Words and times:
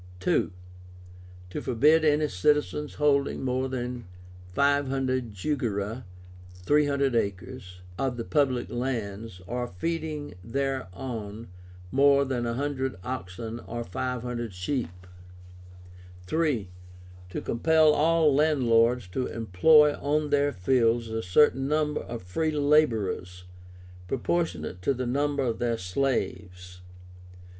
II. 0.25 0.49
To 1.51 1.61
forbid 1.61 2.03
any 2.03 2.27
citizen's 2.27 2.95
holding 2.95 3.45
more 3.45 3.69
than 3.69 4.07
500 4.51 5.31
jugera 5.31 6.05
(300 6.55 7.15
acres) 7.15 7.81
of 7.99 8.17
the 8.17 8.23
public 8.23 8.71
lands, 8.71 9.41
or 9.45 9.67
feeding 9.67 10.33
thereon 10.43 11.49
more 11.91 12.25
than 12.25 12.45
100 12.45 12.95
oxen 13.03 13.59
or 13.67 13.83
500 13.83 14.51
sheep. 14.55 15.05
III. 16.33 16.67
To 17.29 17.39
compel 17.39 17.91
all 17.93 18.33
landlords 18.33 19.05
to 19.09 19.27
employ 19.27 19.93
on 19.93 20.31
their 20.31 20.51
fields 20.51 21.09
a 21.09 21.21
certain 21.21 21.67
number 21.67 22.01
of 22.01 22.23
free 22.23 22.49
laborers, 22.49 23.43
proportionate 24.07 24.81
to 24.81 24.95
the 24.95 25.05
number 25.05 25.43
of 25.43 25.59
their 25.59 25.77
slaves. 25.77 26.81